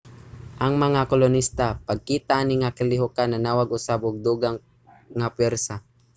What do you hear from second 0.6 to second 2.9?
ang mga kolonista pagkita ani nga